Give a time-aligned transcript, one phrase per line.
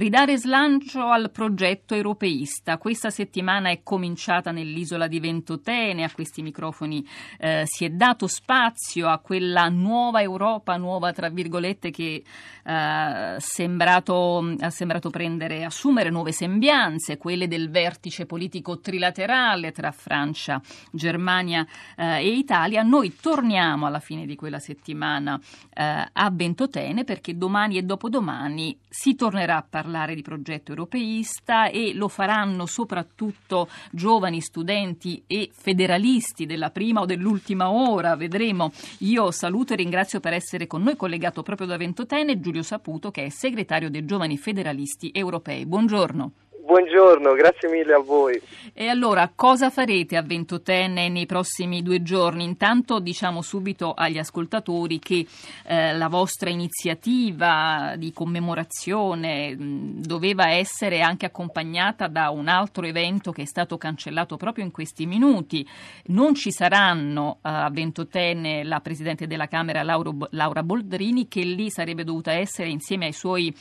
[0.00, 2.78] Ridare slancio al progetto europeista.
[2.78, 7.06] Questa settimana è cominciata nell'isola di Ventotene, a questi microfoni
[7.38, 12.22] eh, si è dato spazio a quella nuova Europa, nuova tra virgolette, che
[12.64, 20.62] eh, sembrato, ha sembrato prendere, assumere nuove sembianze, quelle del vertice politico trilaterale tra Francia,
[20.90, 22.82] Germania eh, e Italia.
[22.82, 25.38] Noi torniamo alla fine di quella settimana
[25.74, 31.68] eh, a Ventotene perché domani e dopodomani si tornerà a parlare parlare di progetto europeista
[31.68, 38.70] e lo faranno soprattutto giovani studenti e federalisti della prima o dell'ultima ora, vedremo.
[38.98, 43.24] Io saluto e ringrazio per essere con noi collegato proprio da Ventotene Giulio Saputo che
[43.24, 45.66] è segretario dei giovani federalisti europei.
[45.66, 46.32] Buongiorno.
[46.70, 48.40] Buongiorno, grazie mille a voi.
[48.72, 52.44] E allora, cosa farete a Ventotene nei prossimi due giorni?
[52.44, 55.26] Intanto diciamo subito agli ascoltatori che
[55.66, 63.32] eh, la vostra iniziativa di commemorazione mh, doveva essere anche accompagnata da un altro evento
[63.32, 65.66] che è stato cancellato proprio in questi minuti.
[66.06, 71.68] Non ci saranno uh, a Ventotene la Presidente della Camera Lauro, Laura Boldrini, che lì
[71.68, 73.52] sarebbe dovuta essere insieme ai suoi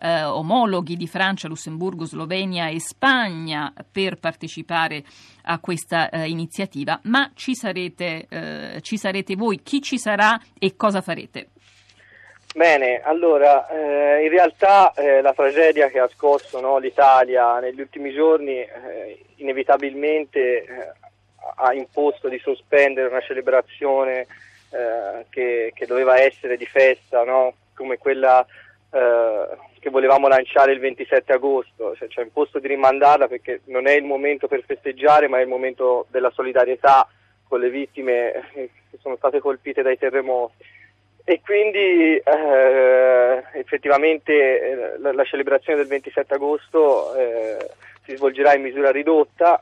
[0.00, 5.02] eh, omologhi di Francia, Lussemburgo, Slovenia e Spagna per partecipare
[5.44, 10.76] a questa eh, iniziativa, ma ci sarete, eh, ci sarete voi, chi ci sarà e
[10.76, 11.48] cosa farete?
[12.54, 18.12] Bene, allora, eh, in realtà eh, la tragedia che ha scosso no, l'Italia negli ultimi
[18.12, 20.92] giorni eh, inevitabilmente eh,
[21.56, 24.26] ha imposto di sospendere una celebrazione
[24.70, 27.54] eh, che, che, doveva essere di festa, no?
[27.74, 28.44] come quella
[28.90, 33.86] eh, che volevamo lanciare il 27 agosto, cioè ci ha imposto di rimandarla perché non
[33.86, 37.08] è il momento per festeggiare ma è il momento della solidarietà
[37.46, 40.76] con le vittime eh, che sono state colpite dai terremoti
[41.28, 47.68] e quindi eh, effettivamente eh, la, la, celebrazione del 27 agosto eh,
[48.04, 49.60] si svolgerà in misura ridotta.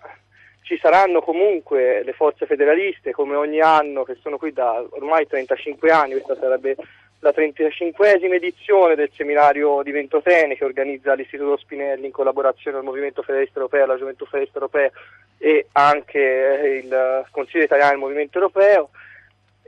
[0.62, 5.90] Ci saranno comunque le forze federaliste come ogni anno che sono qui da ormai 35
[5.90, 6.76] anni, questa sarebbe
[7.20, 13.22] la 35esima edizione del seminario di Ventotene che organizza l'Istituto Spinelli in collaborazione il Movimento
[13.22, 14.90] Federalista Europeo, la Gioventù Federalista Europea
[15.38, 18.90] e anche eh, il Consiglio Italiano del Movimento Europeo.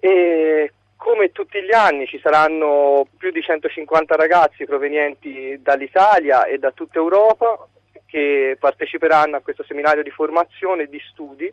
[0.01, 6.71] E come tutti gli anni ci saranno più di 150 ragazzi provenienti dall'Italia e da
[6.73, 7.67] tutta Europa
[8.05, 11.53] che parteciperanno a questo seminario di formazione e di studi,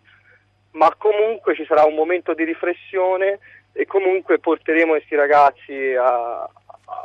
[0.72, 3.40] ma comunque ci sarà un momento di riflessione
[3.78, 6.50] e comunque porteremo questi ragazzi a,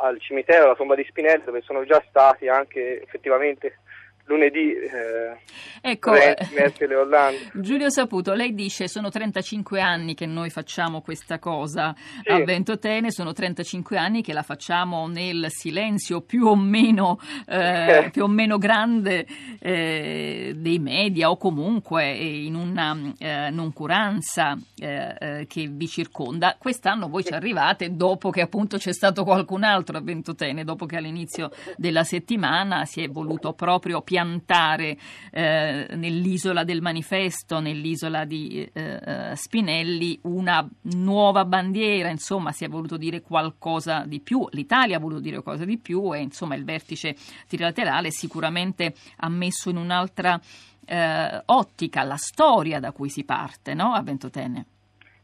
[0.03, 3.81] al cimitero, alla tomba di Spinelli, dove sono già stati anche effettivamente
[4.31, 5.37] lunedì eh,
[5.81, 7.51] ecco, Merkel e Hollande.
[7.55, 12.31] Giulio Saputo, lei dice sono 35 anni che noi facciamo questa cosa sì.
[12.31, 18.23] a Ventotene, sono 35 anni che la facciamo nel silenzio più o meno, eh, più
[18.23, 19.27] o meno grande
[19.59, 26.55] eh, dei media o comunque in una eh, noncuranza eh, eh, che vi circonda.
[26.57, 30.97] Quest'anno voi ci arrivate dopo che appunto c'è stato qualcun altro a Ventotene, dopo che
[30.97, 34.97] all'inizio della settimana si è voluto proprio pianificare piantare
[35.33, 42.69] eh, nell'isola del manifesto, nell'isola di eh, eh, Spinelli, una nuova bandiera, insomma si è
[42.69, 46.65] voluto dire qualcosa di più, l'Italia ha voluto dire qualcosa di più e insomma il
[46.65, 47.15] vertice
[47.49, 50.39] trilaterale sicuramente ha messo in un'altra
[50.87, 53.95] eh, ottica la storia da cui si parte no?
[53.95, 54.65] a Ventotene.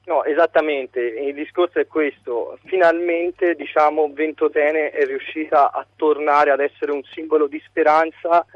[0.07, 6.93] No, esattamente, il discorso è questo, finalmente diciamo, Ventotene è riuscita a tornare ad essere
[6.93, 8.47] un simbolo di speranza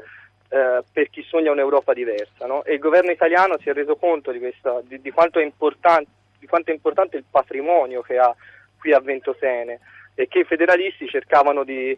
[0.53, 2.45] eh, per chi sogna un'Europa diversa.
[2.45, 2.63] No?
[2.65, 5.53] E il governo italiano si è reso conto di, questa, di, di, quanto di,
[6.47, 8.35] quanto è importante il patrimonio che ha
[8.77, 9.79] qui a Ventotene
[10.13, 11.97] e che i federalisti cercavano di,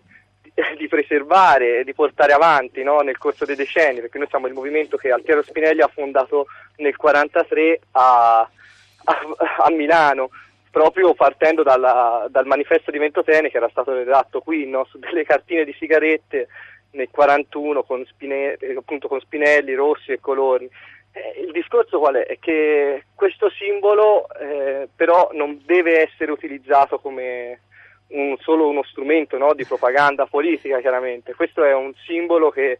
[0.77, 2.99] di preservare e di portare avanti no?
[2.99, 6.45] nel corso dei decenni, perché noi siamo il movimento che Altiero Spinelli ha fondato
[6.77, 9.19] nel 1943 a, a,
[9.65, 10.29] a Milano
[10.69, 14.85] proprio partendo dalla, dal manifesto di Ventotene che era stato redatto qui no?
[14.85, 16.47] su delle cartine di sigarette
[16.93, 20.69] nel 41 con, Spinelli, appunto con Spinelli, Rossi e Colori.
[21.11, 22.25] Eh, il discorso qual è?
[22.25, 27.59] È che questo simbolo eh, però non deve essere utilizzato come
[28.07, 31.33] un, solo uno strumento no, di propaganda politica, chiaramente.
[31.33, 32.79] Questo è un simbolo che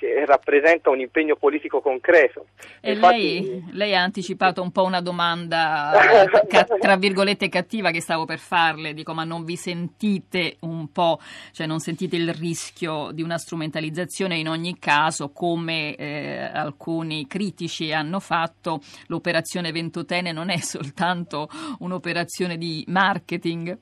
[0.00, 2.46] che rappresenta un impegno politico concreto.
[2.80, 3.16] E Infatti...
[3.18, 5.92] lei, lei, ha anticipato un po' una domanda,
[6.80, 11.20] tra virgolette, cattiva che stavo per farle, dico ma non vi sentite un po',
[11.52, 17.92] cioè non sentite il rischio di una strumentalizzazione in ogni caso, come eh, alcuni critici
[17.92, 21.50] hanno fatto, l'operazione Ventotene non è soltanto
[21.80, 23.76] un'operazione di marketing?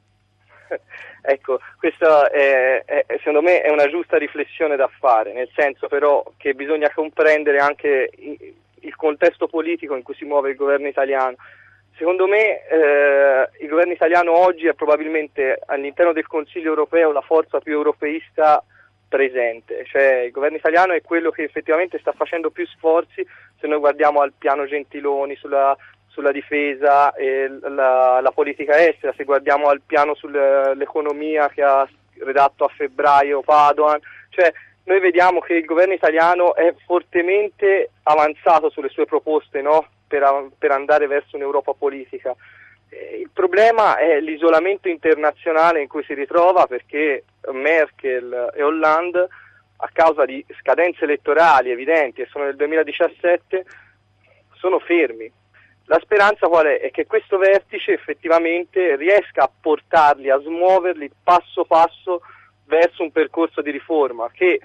[1.22, 6.24] ecco, questa è, è, secondo me è una giusta riflessione da fare, nel senso però
[6.36, 8.10] che bisogna comprendere anche
[8.80, 11.36] il contesto politico in cui si muove il governo italiano.
[11.96, 17.58] Secondo me eh, il governo italiano oggi è probabilmente all'interno del Consiglio europeo la forza
[17.58, 18.62] più europeista
[19.08, 23.26] presente, cioè il governo italiano è quello che effettivamente sta facendo più sforzi
[23.58, 25.76] se noi guardiamo al piano Gentiloni sulla,
[26.18, 31.88] sulla difesa e la, la, politica estera, se guardiamo al piano sull'economia che ha
[32.18, 34.00] redatto a febbraio Padoan,
[34.30, 39.86] cioè noi vediamo che il governo italiano è fortemente avanzato sulle sue proposte no?
[40.08, 42.34] per, per andare verso un'Europa politica.
[42.90, 47.22] Il problema è l'isolamento internazionale in cui si ritrova perché
[47.52, 49.28] Merkel e Hollande,
[49.80, 53.64] a causa di scadenze elettorali evidenti e sono nel 2017,
[54.54, 55.30] sono fermi.
[55.88, 56.80] La speranza qual è?
[56.80, 62.20] È che questo vertice effettivamente riesca a portarli, a smuoverli passo passo
[62.66, 64.60] verso un percorso di riforma che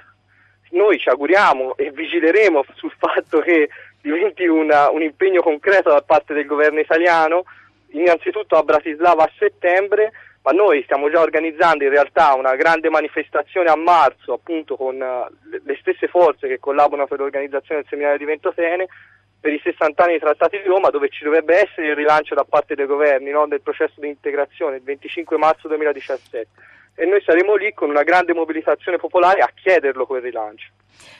[0.72, 3.70] noi ci auguriamo e vigileremo sul fatto che
[4.02, 7.46] diventi una, un impegno concreto da parte del governo italiano,
[7.92, 10.12] innanzitutto a Bratislava a settembre,
[10.42, 15.34] ma noi stiamo già organizzando in realtà una grande manifestazione a marzo, appunto con uh,
[15.64, 18.88] le stesse forze che collaborano per l'organizzazione del seminario di Ventotene,
[19.44, 22.46] per i 60 anni dei trattati di Roma, dove ci dovrebbe essere il rilancio da
[22.46, 26.48] parte dei governi no, del processo di integrazione il 25 marzo 2017
[26.96, 30.68] e noi saremo lì con una grande mobilitazione popolare a chiederlo quel rilancio.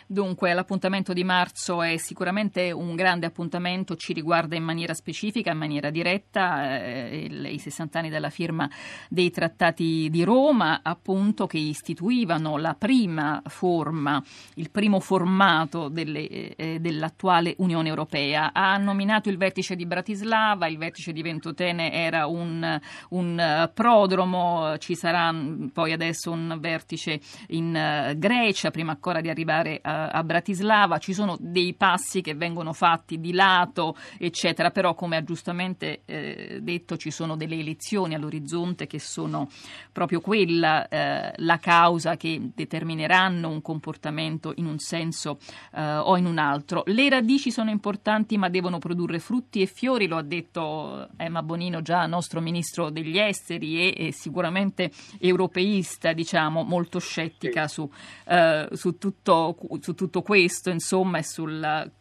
[0.08, 5.58] Dunque l'appuntamento di marzo è sicuramente un grande appuntamento, ci riguarda in maniera specifica, in
[5.58, 8.70] maniera diretta, eh, i 60 anni dalla firma
[9.10, 14.22] dei trattati di Roma, appunto che istituivano la prima forma,
[14.56, 18.52] il primo formato delle, eh, dell'attuale Unione Europea.
[18.54, 22.80] Ha nominato il vertice di Bratislava, il vertice di Ventotene era un,
[23.10, 25.34] un prodromo, ci sarà
[25.72, 30.98] poi adesso un vertice in uh, Grecia, prima ancora di arrivare a, a, Bratislava.
[30.98, 36.60] Ci sono dei passi che vengono fatti di lato, eccetera, però come ha giustamente eh,
[36.62, 39.50] detto ci sono delle elezioni all'orizzonte che sono
[39.92, 45.40] proprio quella eh, la causa che determineranno un comportamento in un senso
[45.74, 46.84] eh, o in un altro.
[46.86, 51.82] Le radici sono importanti ma devono produrre frutti e fiori, lo ha detto Emma Bonino
[51.82, 57.74] già nostro ministro degli esteri e, e sicuramente europeista, diciamo, molto scettica sì.
[57.74, 57.92] su,
[58.26, 61.46] eh, su, tutto, su, tutto, questo, insomma, e su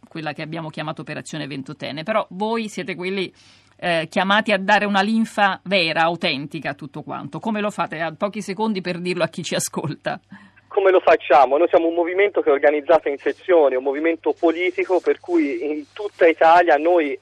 [0.09, 2.03] quella che abbiamo chiamato operazione Ventotene.
[2.03, 3.33] Però voi siete quelli
[3.77, 7.41] eh, chiamati a dare una linfa vera, autentica a tutto quanto.
[7.41, 8.01] Come lo fate?
[8.01, 10.21] A pochi secondi per dirlo a chi ci ascolta.
[10.69, 11.59] Come lo facciamo?
[11.59, 15.85] Noi siamo un movimento che è organizzato in sezioni, un movimento politico per cui in
[15.93, 17.19] tutta Italia noi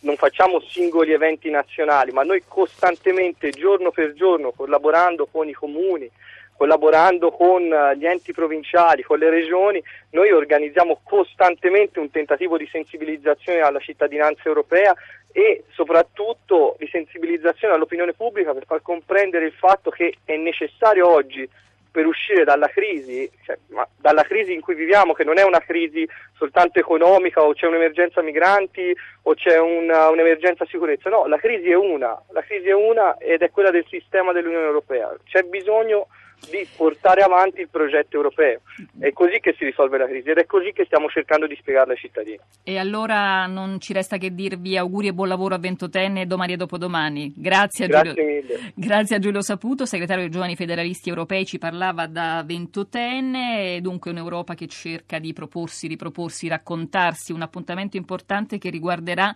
[0.00, 6.10] non facciamo singoli eventi nazionali, ma noi costantemente, giorno per giorno, collaborando con i comuni,
[6.58, 12.68] collaborando con eh, gli enti provinciali, con le regioni, noi organizziamo costantemente un tentativo di
[12.70, 14.92] sensibilizzazione alla cittadinanza europea
[15.30, 21.48] e soprattutto di sensibilizzazione all'opinione pubblica per far comprendere il fatto che è necessario oggi
[21.90, 23.56] per uscire dalla crisi, cioè,
[23.96, 26.06] dalla crisi in cui viviamo, che non è una crisi
[26.36, 31.74] soltanto economica o c'è un'emergenza migranti o c'è una, un'emergenza sicurezza, no, la crisi è
[31.74, 35.16] una, la crisi è una ed è quella del sistema dell'Unione Europea.
[35.24, 36.08] C'è bisogno
[36.50, 38.60] di portare avanti il progetto europeo.
[38.98, 41.92] È così che si risolve la crisi ed è così che stiamo cercando di spiegarla
[41.92, 42.38] ai cittadini.
[42.62, 46.56] E allora non ci resta che dirvi auguri e buon lavoro a Ventotenne domani e
[46.56, 47.32] dopodomani.
[47.36, 52.06] Grazie a, Grazie Giulio, Grazie a Giulio Saputo, segretario dei Giovani Federalisti Europei, ci parlava
[52.06, 59.34] da Ventotenne, dunque un'Europa che cerca di proporsi, riproporsi, raccontarsi, un appuntamento importante che riguarderà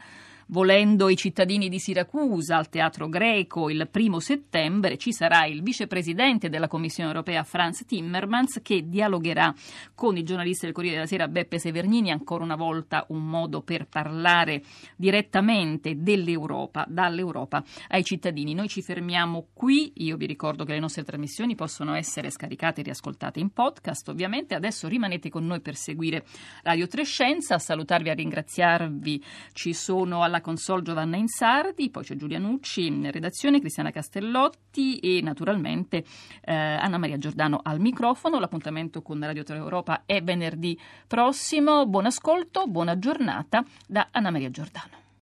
[0.49, 6.49] Volendo i cittadini di Siracusa al Teatro Greco il primo settembre ci sarà il vicepresidente
[6.49, 9.55] della Commissione europea Franz Timmermans che dialogherà
[9.95, 13.87] con i giornalisti del Corriere della Sera Beppe Severnini, ancora una volta un modo per
[13.87, 14.63] parlare
[14.97, 18.53] direttamente dell'Europa, dall'Europa ai cittadini.
[18.55, 22.85] Noi ci fermiamo qui, io vi ricordo che le nostre trasmissioni possono essere scaricate e
[22.85, 24.55] riascoltate in podcast, ovviamente.
[24.55, 26.25] Adesso rimanete con noi per seguire
[26.63, 32.17] Radio Trescenza, a salutarvi e a ringraziarvi ci sono alla console Giovanna Insardi, poi c'è
[32.17, 36.05] Giulia Nucci redazione, Cristiana Castellotti e naturalmente
[36.45, 38.39] eh, Anna Maria Giordano al microfono.
[38.39, 41.87] L'appuntamento con Radio 3 Europa è venerdì prossimo.
[41.87, 45.01] Buon ascolto, buona giornata da Anna Maria Giordano.